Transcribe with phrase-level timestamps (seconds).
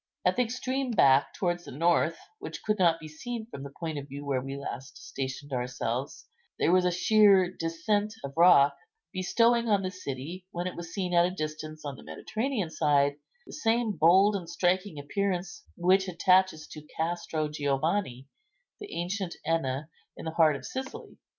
[0.25, 3.99] At the extreme back, towards the north, which could not be seen from the point
[3.99, 6.27] of view where we last stationed ourselves,
[6.57, 8.75] there was a sheer descent of rock,
[9.13, 13.17] bestowing on the city, when it was seen at a distance on the Mediterranean side,
[13.45, 18.27] the same bold and striking appearance which attaches to Castro Giovanni,
[18.79, 19.87] the ancient Enna,
[20.17, 21.19] in the heart of Sicily.